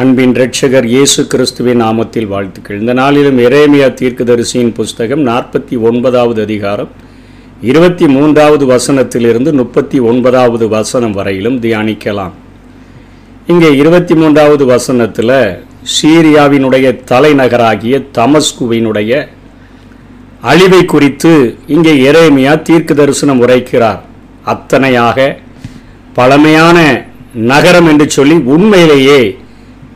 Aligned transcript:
அன்பின் 0.00 0.32
இரட்சகர் 0.36 0.86
இயேசு 0.94 1.20
கிறிஸ்துவின் 1.30 1.80
நாமத்தில் 1.82 2.26
வாழ்த்துக்கள். 2.32 2.80
இந்த 2.82 2.92
நாளிலும் 2.98 3.38
எரேமியா 3.44 3.86
தீர்க்கதரிசியின் 4.00 4.70
புஸ்தகம் 4.76 5.22
நாற்பத்தி 5.28 5.76
ஒன்பதாவது 5.88 6.40
அதிகாரம் 6.46 6.90
இருபத்தி 7.70 8.06
மூன்றாவது 8.16 8.64
வசனத்திலிருந்து 8.72 9.52
முப்பத்தி 9.60 10.00
ஒன்பதாவது 10.10 10.66
வசனம் 10.74 11.16
வரையிலும் 11.18 11.56
தியானிக்கலாம். 11.64 12.34
இங்கே 13.52 13.70
இருபத்தி 13.80 14.16
மூன்றாவது 14.20 14.66
வசனத்தில் 14.72 15.34
சீரியாவினுடைய 15.94 16.94
தலைநகராகிய 17.12 18.02
தமஸ்குவினுடைய 18.20 19.24
அழிவை 20.52 20.82
குறித்து 20.94 21.34
இங்கே 21.76 21.96
எரேமியா 22.12 22.54
தீர்க்க 22.70 23.00
தரிசனம் 23.02 23.44
உரைக்கிறார். 23.46 24.00
அத்தனையாக 24.54 25.28
பழமையான 26.20 26.78
நகரம் 27.52 27.90
என்று 27.94 28.08
சொல்லி 28.20 28.38
உண்மையிலேயே 28.54 29.20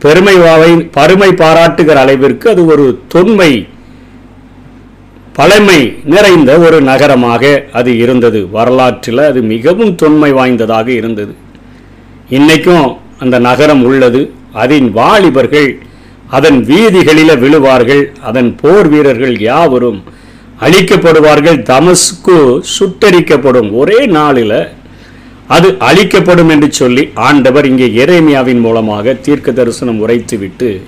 பெருமைவாவை 0.03 0.71
பருமை 0.91 1.29
பாராட்டுகிற 1.41 1.97
அளவிற்கு 2.05 2.49
அது 2.53 2.63
ஒரு 2.73 2.85
தொன்மை 3.07 3.51
பழமை 5.37 5.79
நிறைந்த 6.13 6.51
ஒரு 6.65 6.81
நகரமாக 6.81 7.43
அது 7.73 7.91
இருந்தது. 7.97 8.39
வரலாற்றில் 8.57 9.23
அது 9.29 9.41
மிகவும் 9.53 9.93
தொன்மை 9.95 10.31
வாய்ந்ததாக 10.31 10.87
இருந்தது. 10.91 11.33
இன்றைக்கும் 12.29 12.85
அந்த 13.19 13.35
நகரம் 13.39 13.83
உள்ளது. 13.83 14.21
அதன் 14.63 14.87
வாலிபர்கள் 14.91 15.69
அதன் 16.37 16.59
வீதிகளில் 16.71 17.41
விழுவார்கள் 17.43 18.03
அதன் 18.29 18.51
போர் 18.61 18.87
வீரர்கள் 18.87 19.35
யாவரும் 19.39 19.99
அழிக்கப்படுவார்கள் 20.61 21.59
தமஸ்கு 21.71 22.37
சுட்டரிக்கப்படும். 22.75 23.69
ஒரே 23.81 23.99
நாளில் 24.17 24.57
அது 25.47 25.77
அழிக்கப்படும் 25.79 26.49
என்று 26.49 26.73
சொல்லி 26.73 27.11
ஆண்டவர் 27.13 27.65
இங்கே 27.65 27.87
எரேமியாவின் 28.03 28.59
மூலமாக 28.59 29.13
தீர்க்க 29.13 29.51
தரிசனம் 29.51 30.07
உரைத்துவிட்டு 30.07 30.81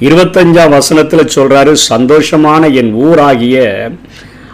இருபத்தஞ்சாம் 0.00 0.68
வசனத்தில் 0.68 1.32
சொல்றாரு 1.34 1.72
சந்தோஷமான 1.88 2.72
என் 2.72 2.92
ஊராகிய 2.94 3.90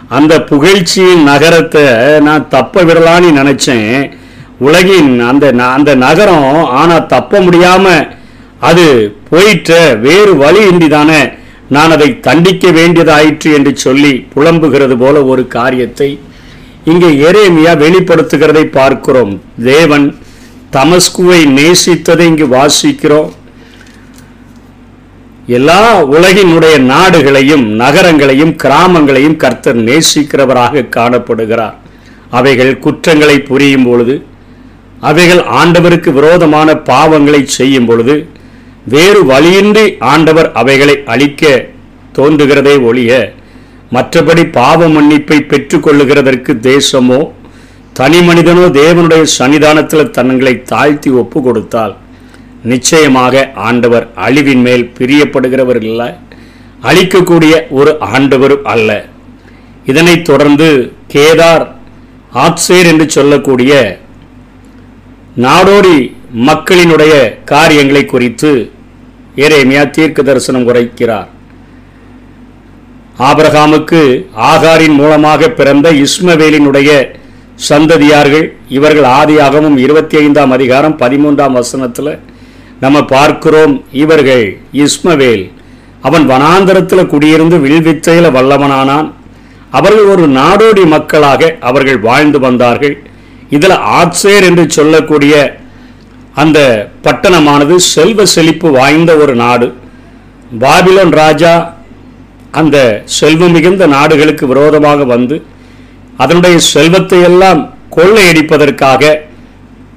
அந்த 0.09 0.41
புகழ்ச்சியின் 0.41 1.23
நகரத்தை 1.23 1.83
நான் 2.19 2.47
தப்ப 2.47 2.83
விடலான்னு 2.83 3.31
நினைச்சேன். 3.31 4.11
உலகின் 4.59 5.19
அந்த 5.19 5.53
அந்த 5.67 5.95
நகரம் 5.95 6.63
ஆனால் 6.65 7.05
தப்ப 7.05 7.41
முடியாம 7.41 7.85
அது 8.59 8.85
போயிட்ட 9.29 9.71
வேறு 9.99 10.35
வழியின்றி 10.35 10.87
தானே 10.87 11.21
நான் 11.67 11.91
அதை 11.91 12.19
தண்டிக்க 12.19 12.71
வேண்டியதாயிற்று 12.71 13.53
என்று 13.53 13.77
சொல்லி 13.77 14.27
புலம்புகிறது 14.33 14.97
போல 14.97 15.25
ஒரு 15.25 15.47
காரியத்தை 15.47 16.19
இங்கே 16.91 17.09
எரேமியா 17.27 17.73
வெளிப்படுத்துகிறதை 17.83 18.63
பார்க்கிறோம். 18.79 19.33
தேவன் 19.71 20.05
தமஸ்குவை 20.75 21.39
நேசித்ததை 21.57 22.25
இங்கு 22.31 22.45
வாசிக்கிறோம். 22.57 23.31
எல்லா 25.57 25.81
உலகினுடைய 26.15 26.75
நாடுகளையும் 26.91 27.65
நகரங்களையும் 27.81 28.53
கிராமங்களையும் 28.63 29.39
கர்த்தர் 29.43 29.79
நேசிக்கிறவராக 29.89 30.85
காணப்படுகிறார். 30.97 31.77
அவைகள் 32.39 32.73
குற்றங்களை 32.85 33.37
புரியும் 33.49 33.85
பொழுது 33.87 34.15
அவைகள் 35.09 35.41
ஆண்டவருக்கு 35.61 36.09
விரோதமான 36.17 36.69
பாவங்களை 36.89 37.41
செய்யும் 37.57 37.87
பொழுது 37.89 38.15
வேறு 38.93 39.21
வழியின்றி 39.31 39.85
ஆண்டவர் 40.13 40.49
அவைகளை 40.61 40.95
அழிக்க 41.13 41.43
தோன்றுகிறதே 42.17 42.75
ஒழிய 42.89 43.11
மற்றபடி 43.93 44.43
பாவ 44.57 44.87
மன்னிப்பை 44.95 45.37
பெற்றுக்கொள்ளுகிறதற்கு 45.51 46.53
தேசமோ 46.69 47.19
தனி 47.99 48.19
மனிதனோ 48.27 48.65
தேவனுடைய 48.79 49.23
சன்னிதானத்தில் 49.37 50.13
தங்களை 50.17 50.53
தாழ்த்தி 50.71 51.09
ஒப்பு 51.21 51.39
கொடுத்தால் 51.41 51.93
நிச்சயமாக 52.71 53.43
ஆண்டவர் 53.67 54.05
அழிவின் 54.25 54.63
மேல் 54.67 54.85
பிரியப்படுகிறவர் 54.97 55.81
இல்லை 55.89 56.09
அழிக்கக்கூடிய 56.89 57.53
ஒரு 57.79 57.91
ஆண்டவரும் 58.15 58.65
அல்ல. 58.73 58.89
இதனைத் 59.91 60.25
தொடர்ந்து 60.29 60.69
கேதார் 61.13 61.65
ஆத்சேர் 62.45 62.89
என்று 62.91 63.05
சொல்லக்கூடிய 63.17 63.73
நாடோடி 65.45 65.97
மக்களினுடைய 66.49 67.13
காரியங்களை 67.51 68.03
குறித்து 68.05 68.51
ஏரேமியா 69.45 69.83
தீர்க்க 69.95 70.29
தரிசனம் 70.29 70.67
உரைக்கிறார். 70.69 71.29
ஆபரகாமுக்கு 73.19 74.25
ஆகாரின் 74.35 74.93
மூலமாக 74.93 75.49
பிறந்த 75.49 75.91
இஸ்மவேலினுடைய 75.91 77.15
சந்ததியார்கள் 77.69 78.53
இவர்கள் 78.67 79.03
ஆதியாகவும் 79.03 79.77
இருபத்தி 79.77 80.17
ஐந்தாம் 80.17 80.51
அதிகாரம் 80.51 80.97
பதிமூன்றாம் 80.97 81.51
வசனத்தில் 81.51 82.19
நம்ம 82.79 83.05
பார்க்கிறோம் 83.05 83.83
இவர்கள் 83.91 84.57
இஸ்மவேல். 84.73 85.51
அவன் 86.01 86.29
வனாந்தரத்தில் 86.29 87.11
குடியிருந்து 87.13 87.57
வில்வித்தையில் 87.65 88.31
வல்லவனானான். 88.31 89.11
அவர்கள் 89.71 90.05
ஒரு 90.05 90.27
நாடோடி 90.27 90.85
மக்களாக 90.85 91.57
அவர்கள் 91.59 91.99
வாழ்ந்து 91.99 92.39
வந்தார்கள். 92.39 93.07
இதில் 93.49 93.77
ஆட்சேர் 93.99 94.43
என்று 94.43 94.69
சொல்லக்கூடிய 94.69 95.61
அந்த 96.33 96.89
பட்டணமானது 97.03 97.75
செல்வ 97.75 98.25
செழிப்பு 98.25 98.71
வாய்ந்த 98.71 99.15
ஒரு 99.15 99.35
நாடு. 99.35 99.73
பாபிலோன் 100.59 101.09
ராஜா 101.09 101.81
அந்த 102.53 103.03
செல்வம் 103.05 103.51
மிகுந்த 103.51 103.87
நாடுகளுக்கு 103.87 104.47
விரோதமாக 104.47 105.03
வந்து 105.03 105.45
அதனுடைய 106.17 106.57
செல்வத்தை 106.59 107.21
எல்லாம் 107.21 107.61
கொள்ளையடிப்பதற்காக 107.95 109.17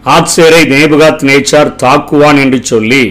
ஆட்சேரை 0.04 0.62
நேபுகாத் 0.72 1.24
நேச்சார் 1.28 1.76
தாக்குவான் 1.76 2.38
என்று 2.38 2.58
சொல்லி 2.62 3.02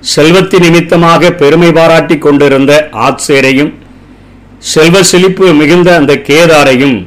செல்வத்தின் 0.00 0.62
நிமித்தமாக 0.62 1.30
பெருமை 1.32 1.72
பாராட்டி 1.72 2.18
கொண்டிருந்த 2.18 2.88
ஆட்சேரையும் 2.92 3.72
செல்வ 4.58 5.02
செழிப்பு 5.02 5.52
மிகுந்த 5.52 5.96
அந்த 5.96 6.14
கேதாரையும் 6.14 7.06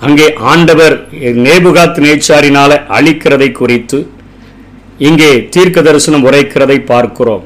அங்கே 0.00 0.26
ஆண்டவர் 0.52 0.94
நேபுகாத் 1.46 2.00
நேச்சாரினால 2.06 2.72
அழிக்கிறதை 2.98 3.52
குறித்து 3.52 4.10
இங்கே 4.98 5.48
தீர்க்க 5.48 5.82
தரிசனம் 5.82 6.26
உரைக்கிறதை 6.26 6.84
பார்க்கிறோம். 6.84 7.44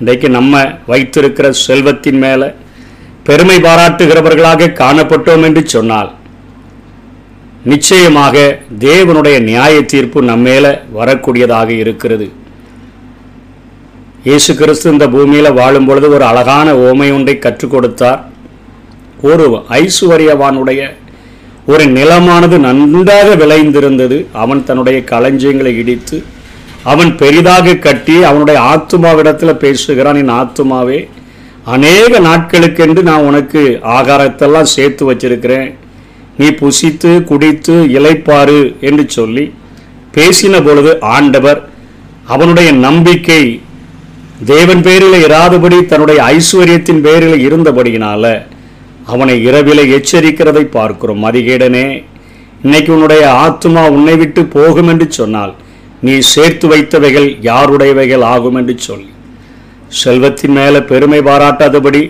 இன்றைக்கு 0.00 0.28
நம்ம 0.28 0.54
வைத்திருக்கிற 0.86 1.52
செல்வத்தின் 1.52 2.18
மேலே 2.18 2.48
பெருமை 3.26 3.56
பாராட்டுகிறவர்களாக 3.66 4.72
காணப்பட்டோம் 4.80 5.44
என்று 5.48 5.62
சொன்னால் 5.74 6.10
நிச்சயமாக 7.70 8.36
தேவனுடைய 8.86 9.36
நியாய 9.48 9.74
தீர்ப்பு 9.92 10.18
நம்மேல 10.30 10.66
வரக்கூடியதாக 10.96 11.70
இருக்கிறது. 11.82 12.26
இயேசு 14.26 14.50
கிறிஸ்து 14.60 14.92
இந்த 14.94 15.06
பூமியில 15.14 15.48
வாழும் 15.60 15.86
பொழுது 15.88 16.06
ஒரு 16.16 16.24
அழகான 16.30 16.68
ஓமை 16.88 17.08
ஒன்றை 17.16 17.36
கற்றுக் 17.38 17.74
கொடுத்தார். 17.74 18.20
ஒரு 19.30 19.46
ஐஸ்வர்யவானுடைய 19.80 20.82
ஒரு 21.72 21.84
நிலமானது 21.96 22.56
நன்றாக 22.68 23.28
விளைந்திருந்தது. 23.42 24.18
அவன் 24.42 24.64
தன்னுடைய 24.68 24.98
களஞ்சியங்களை 25.12 25.74
இடித்து 25.82 26.16
அவன் 26.92 27.10
பெரிதாக 27.20 27.76
கட்டி 27.86 28.16
அவனுடைய 28.30 28.58
ஆத்துமாவிடத்தில் 28.72 29.60
பேசுகிறான். 29.64 30.18
என் 30.22 30.36
ஆத்துமாவே 30.40 31.00
அநேக 31.72 32.20
நாட்களுக்கென்று 32.20 33.02
நான் 33.02 33.26
உனக்கு 33.28 33.60
ஆகாரத்தெல்லாம் 33.82 34.72
சேர்த்து 34.74 35.12
வச்சிருக்கிறேன். 35.12 35.68
நீ 36.38 36.46
புசித்து 36.46 37.24
குடித்து 37.24 37.74
இளைப்பாரு 37.98 38.80
என்று 38.80 39.04
சொல்லி 39.08 39.44
பேசின 40.14 40.64
பொழுது 40.64 41.00
ஆண்டவர் 41.00 41.60
அவனுடைய 42.26 42.72
நம்பிக்கை 42.72 43.42
தேவன் 44.44 44.82
பேரில் 44.82 45.26
இராதபடி 45.26 45.86
தன்னுடைய 45.86 46.18
ஐஸ்வர்யத்தின் 46.22 47.00
பேரில் 47.00 47.38
இருந்தபடியினால 47.48 48.42
அவனை 49.06 49.46
இரவில 49.46 49.80
எச்சரிக்கிறதை 49.96 50.64
பார்க்கிறோம். 50.76 51.24
மதிகேடனே 51.24 52.04
இன்னைக்கு 52.62 52.92
உன்னுடைய 52.92 53.30
ஆத்மா 53.30 53.88
உன்னை 53.88 54.16
விட்டு 54.16 54.44
போகும் 54.44 54.88
என்று 54.88 55.06
சொன்னால் 55.12 55.54
நீ 56.00 56.18
சேர்த்து 56.18 56.68
வைத்தவைகள் 56.68 57.28
யாருடையவைகள் 57.50 58.24
ஆகும் 58.34 58.54
என்று 58.54 58.76
சொல்லி. 58.78 59.08
செல்வத்தின் 60.00 60.52
மேலே 60.52 60.80
பெருமை 60.82 61.20
பாராட்டாதபடி 61.20 62.02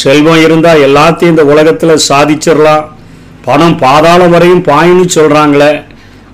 செல்வம் 0.00 0.42
இருந்தால் 0.44 0.84
எல்லாத்தையும் 0.86 1.32
இந்த 1.32 1.44
உலகத்தில் 1.44 2.04
சாதிச்சிடலாம். 2.08 2.84
பணம் 3.46 3.76
பாதாளம் 3.78 4.30
வரையும் 4.30 4.64
பாயின்னு 4.68 5.06
சொல்கிறாங்களே 5.16 5.72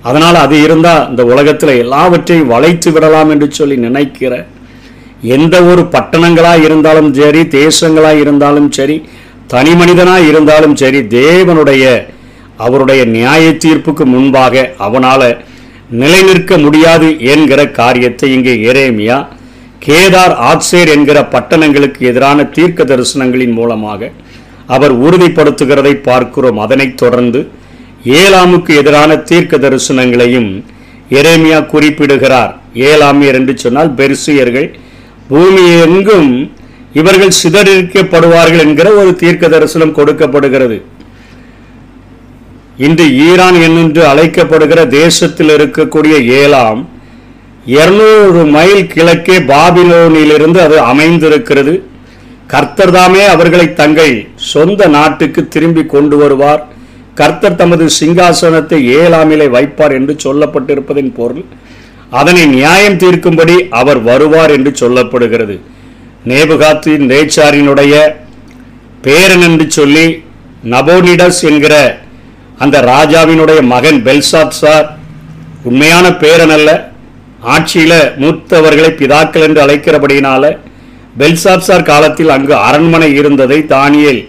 அதனால் 0.03 0.35
அது 0.35 0.57
இருந்தால் 0.63 1.09
இந்த 1.11 1.23
உலகத்தில் 1.25 1.73
எல்லாவற்றையும் 1.77 2.47
வளைத்து 2.47 2.91
விடலாம் 2.91 3.31
என்று 3.31 3.49
சொல்லி 3.51 3.77
நினைக்கிற 3.77 4.35
எந்த 5.35 5.57
ஒரு 5.63 5.83
பட்டணங்களாக 5.95 6.63
இருந்தாலும் 6.63 7.11
சரி 7.15 7.43
தேசங்களாக 7.57 8.21
இருந்தாலும் 8.21 8.71
சரி 8.71 8.97
தனி 9.47 9.73
மனிதனாக 9.75 10.29
இருந்தாலும் 10.31 10.77
சரி 10.77 11.01
தேவனுடைய 11.17 11.85
அவருடைய 12.59 13.03
நியாய 13.11 13.45
தீர்ப்புக்கு 13.57 14.05
முன்பாக 14.07 14.55
அவனால 14.79 15.21
நிலைநிற்க 16.01 16.59
முடியாது 16.59 17.09
என்கிற 17.33 17.61
காரியத்தை 17.73 18.29
இங்கே 18.33 18.55
எரேமியா 18.71 19.19
கேதார் 19.85 20.35
ஆட்சேர் 20.51 20.91
என்கிற 20.95 21.19
பட்டணங்களுக்கு 21.35 22.01
எதிரான 22.11 22.45
தீர்க்க 22.57 22.85
தரிசனங்களின் 22.91 23.55
மூலமாக 23.59 24.11
அவர் 24.75 24.95
உறுதிப்படுத்துகிறதை 25.05 25.95
பார்க்கிறோம். 26.09 26.59
அதனைத் 26.65 26.99
தொடர்ந்து 27.03 27.41
ஏலாமுக்கு 28.21 28.73
எதிரான 28.81 29.17
தீர்க்க 29.31 29.57
தரிசனங்களையும் 29.57 30.51
எரேமியா 31.19 31.59
குறிப்பிடுகிறார். 31.73 32.53
ஏலாமியர் 32.91 33.39
என்று 33.41 33.55
சொன்னால் 33.65 33.91
பெருசியர்கள் 34.01 34.69
பூமி 35.31 35.65
எங்கும் 35.87 36.31
இவர்கள் 37.01 37.39
சிதறிக்கப்படுவார்கள் 37.43 38.65
என்கிற 38.67 38.89
ஒரு 39.01 39.11
தீர்க்க 39.23 39.49
தரிசனம் 39.49 39.97
கொடுக்கப்படுகிறது. 39.99 40.79
இன்று 42.87 43.07
ஈரான் 43.27 43.59
என்று 43.69 44.03
அழைக்கப்படுகிற 44.13 44.81
தேசத்தில் 45.01 45.53
இருக்கக்கூடிய 45.57 46.15
ஏலாம் 46.41 46.81
இருநூறு 47.67 48.45
மைல் 48.45 48.87
கிழக்கே 48.87 49.39
பாபிலோனிலிருந்து 49.39 50.57
அது 50.57 50.81
அமைந்திருக்கிறது. 50.81 51.83
கர்த்தர் 52.47 52.91
தாமே 52.91 53.27
அவர்களை 53.27 53.73
தங்கள் 53.73 54.29
சொந்த 54.35 54.87
நாட்டுக்கு 54.87 55.49
திரும்பி 55.49 55.87
கொண்டு 55.87 56.17
வருவார். 56.17 56.67
கர்த்தர் 57.15 57.55
தமது 57.55 57.87
சிங்காசனத்தை 58.01 58.83
ஏழாமிலே 58.85 59.47
வைப்பார் 59.47 59.93
என்று 59.93 60.17
சொல்லப்பட்டிருப்பதின் 60.25 61.15
பொருள். 61.15 61.45
அதனை 62.11 62.47
நியாயம் 62.47 62.99
தீர்க்கும்படி 62.99 63.69
அவர் 63.69 64.03
வருவார் 64.03 64.51
என்று 64.51 64.71
சொல்லப்படுகிறது. 64.71 65.61
நேபுகாத்தின் 66.27 67.05
நேச்சாரினுடைய 67.13 68.13
பேரன் 69.03 69.41
என்று 69.41 69.71
சொல்லி 69.71 70.23
நபோனிடஸ் 70.65 71.43
என்கிற 71.43 72.01
அந்த 72.59 72.81
ராஜாவினுடைய 72.81 73.63
மகன் 73.63 74.03
பெல்சாத் 74.05 74.59
சார் 74.63 74.99
உண்மையான 75.63 76.15
பேரன் 76.15 76.51
அல்ல 76.51 76.90
ஆட்சியில 77.43 77.93
மூத்தவர்களை 78.23 78.91
பிதாக்கள் 79.01 79.45
என்று 79.47 79.67
அழைக்கிறபடியினால 79.67 80.59
பெல்சாப்சார் 81.19 81.83
காலத்தில் 81.83 82.29
அங்கு 82.29 82.55
அரண்மனை 82.55 83.15
இருந்ததை 83.15 83.59
தானியல் 83.69 84.29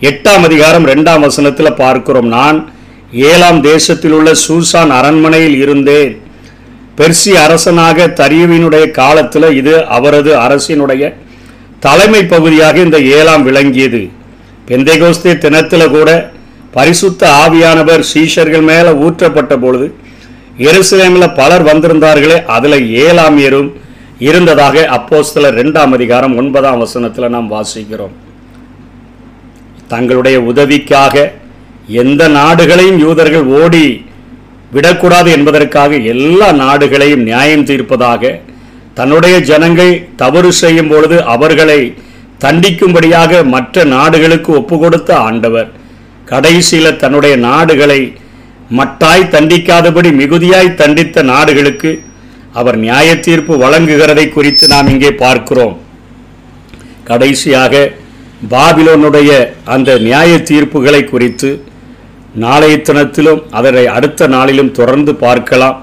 எட்டாம் 0.00 0.44
அதிகாரம் 0.48 0.86
ரெண்டாம் 0.86 1.20
வசனத்தில் 1.20 1.72
பார்க்கிறோம். 1.72 2.28
நான் 2.28 2.72
ஏழாம் 3.12 3.60
தேசத்தில் 3.62 4.12
உள்ள 4.12 4.32
சூசான் 4.48 4.88
அரண்மனையில் 4.88 5.56
இருந்தேன். 5.56 6.20
பெர்சி 6.98 7.32
அரசனாக 7.44 8.06
தரியுவினுடைய 8.06 8.90
காலத்தில் 8.90 9.54
இது 9.54 9.86
அவரது 9.86 10.34
அரசினுடைய 10.36 11.14
தலைமை 11.80 12.24
பகுதியாக 12.24 12.78
இந்த 12.78 13.00
ஏழாம் 13.00 13.42
விளங்கியது. 13.42 14.08
பெந்தைகோஸ்தே 14.68 15.38
தினத்தில் 15.38 15.90
கூட 15.90 16.30
பரிசுத்த 16.70 17.30
ஆவியானவர் 17.44 18.02
சீஷர்கள் 18.14 18.62
மேலே 18.62 18.88
ஊற்றப்பட்ட 18.88 19.56
பொழுது 19.56 19.94
எருசலேமில் 20.58 21.34
பலர் 21.34 21.62
வந்திருந்தார்களே 21.62 22.44
அதில் 22.46 22.78
ஏழாமியரும் 23.04 23.68
இருந்ததாக 24.20 24.86
அப்போஸ்தல 24.90 25.50
ரெண்டாம் 25.50 25.92
அதிகாரம் 25.92 26.36
ஒன்பதாம் 26.36 26.78
வசனத்தில் 26.78 27.28
நாம் 27.28 27.52
வாசிக்கிறோம். 27.52 28.14
தங்களுடைய 29.88 30.40
உதவிக்காக 30.40 31.14
எந்த 32.02 32.22
நாடுகளையும் 32.28 32.98
யூதர்கள் 32.98 33.46
ஓடி 33.60 33.86
விடக்கூடாது 34.72 35.30
என்பதற்காக 35.30 35.96
எல்லா 36.14 36.52
நாடுகளையும் 36.52 37.22
நியாயம் 37.22 37.64
தீர்ப்பதாக 37.64 38.32
தன்னுடைய 38.94 39.38
ஜனங்கள் 39.40 39.92
தவறு 40.16 40.52
செய்யும் 40.52 40.88
பொழுது 40.88 41.16
அவர்களை 41.24 41.80
தண்டிக்கும்படியாக 42.44 43.44
மற்ற 43.44 43.84
நாடுகளுக்கு 43.84 44.50
ஒப்பு 44.52 44.78
கொடுத்த 44.78 45.10
ஆண்டவர் 45.18 45.68
கடைசியில் 46.24 46.96
தன்னுடைய 46.96 47.36
நாடுகளை 47.36 48.00
மட்டாய் 48.76 49.30
தண்டிக்காதபடி 49.34 50.10
மிகுதியாய் 50.20 50.76
தண்டித்த 50.80 51.22
நாடுகளுக்கு 51.32 51.90
அவர் 52.60 52.76
நியாய 52.84 53.08
தீர்ப்பு 53.26 53.54
வழங்குகிறதை 53.62 54.26
குறித்து 54.28 54.64
நாம் 54.72 54.90
இங்கே 54.92 55.10
பார்க்கிறோம். 55.22 55.74
கடைசியாக 57.08 57.74
பாபிலோனுடைய 58.52 59.30
அந்த 59.74 59.90
நியாய 60.06 60.32
தீர்ப்புகளை 60.50 61.02
குறித்து 61.04 61.50
நாளைய 62.44 62.74
தினத்திலும் 62.88 63.40
அதனை 63.58 63.84
அடுத்த 63.96 64.28
நாளிலும் 64.34 64.74
தொடர்ந்து 64.78 65.12
பார்க்கலாம். 65.24 65.78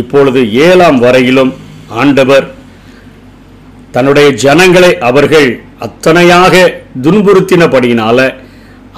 இப்பொழுது 0.00 0.40
ஏழாம் 0.66 0.98
வரையிலும் 1.04 1.52
ஆண்டவர் 2.02 2.46
தன்னுடைய 3.94 4.28
ஜனங்களை 4.44 4.90
அவர்கள் 5.08 5.48
அத்தனையாக 5.86 6.54
துன்புறுத்தினபடியினால 7.04 8.18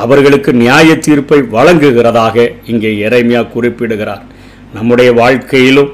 அவர்களுக்கு 0.05 0.51
நியாய 0.63 0.97
தீர்ப்பை 1.07 1.39
வழங்குகிறதாக 1.57 2.37
இங்கே 2.73 2.91
இறைமையா 3.07 3.43
குறிப்பிடுகிறார். 3.55 4.25
நம்முடைய 4.77 5.11
வாழ்க்கையிலும் 5.21 5.93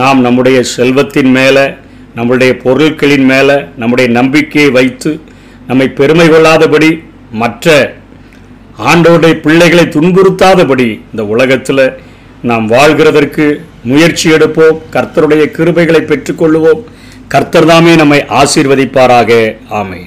நாம் 0.00 0.20
நம்முடைய 0.26 0.58
செல்வத்தின் 0.76 1.32
மேலே 1.38 1.64
நம்முடைய 2.14 2.52
பொருட்களின் 2.64 3.26
மேலே 3.32 3.56
நம்முடைய 3.80 4.06
நம்பிக்கையை 4.18 4.70
வைத்து 4.78 5.10
நம்மை 5.66 5.86
பெருமை 5.98 6.26
கொள்ளாதபடி 6.28 6.90
மற்ற 7.42 7.74
ஆண்டோடைய 8.90 9.34
பிள்ளைகளை 9.44 9.84
துன்புறுத்தாதபடி 9.96 10.88
இந்த 11.10 11.24
உலகத்தில் 11.34 11.84
நாம் 12.50 12.66
வாழ்கிறதற்கு 12.70 13.46
முயற்சி 13.90 14.26
எடுப்போம். 14.30 14.78
கர்த்தருடைய 14.94 15.44
கிருபைகளை 15.56 16.02
பெற்றுக்கொள்வோம் 16.10 16.82
கர்த்தர் 17.34 17.68
தாமே 17.70 17.94
நம்மை 18.02 18.20
ஆசீர்வதிப்பாராக. 18.40 19.30
ஆமை 19.78 20.00